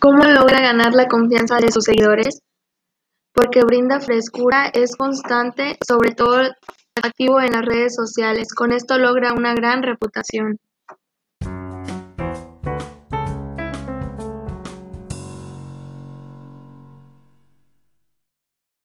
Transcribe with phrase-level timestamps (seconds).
[0.00, 2.40] ¿Cómo logra ganar la confianza de sus seguidores?
[3.32, 6.40] Porque brinda frescura, es constante, sobre todo
[7.02, 10.58] activo en las redes sociales, con esto logra una gran reputación.